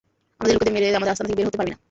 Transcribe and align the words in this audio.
আমাদের 0.37 0.53
লোকেদের 0.55 0.73
মেরে 0.75 0.87
আমাদের 0.99 1.11
আস্তানা 1.13 1.27
থেকে 1.29 1.37
বের 1.39 1.47
হতে 1.49 1.59
পারবি 1.59 1.71
না। 1.73 1.77